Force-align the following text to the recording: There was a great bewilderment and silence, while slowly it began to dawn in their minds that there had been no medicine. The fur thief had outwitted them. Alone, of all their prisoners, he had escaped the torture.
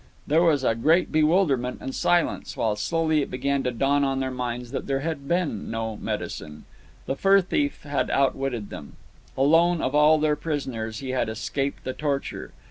There 0.25 0.41
was 0.41 0.63
a 0.63 0.73
great 0.73 1.11
bewilderment 1.11 1.77
and 1.79 1.93
silence, 1.93 2.57
while 2.57 2.75
slowly 2.75 3.21
it 3.21 3.29
began 3.29 3.61
to 3.61 3.69
dawn 3.71 4.03
in 4.03 4.19
their 4.19 4.31
minds 4.31 4.71
that 4.71 4.87
there 4.87 5.01
had 5.01 5.27
been 5.27 5.69
no 5.69 5.95
medicine. 5.95 6.65
The 7.05 7.15
fur 7.15 7.39
thief 7.39 7.83
had 7.83 8.09
outwitted 8.09 8.71
them. 8.71 8.93
Alone, 9.37 9.79
of 9.79 9.93
all 9.93 10.17
their 10.17 10.35
prisoners, 10.35 11.01
he 11.01 11.11
had 11.11 11.29
escaped 11.29 11.83
the 11.83 11.93
torture. 11.93 12.51